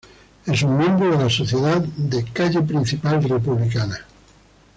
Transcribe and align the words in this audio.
Es 0.47 0.63
un 0.63 0.79
miembro 0.79 1.11
de 1.15 1.23
la 1.25 1.29
Sociedad 1.29 1.79
de 1.79 2.23
Calle 2.25 2.63
Principal 2.63 3.21
Republicana. 3.23 3.99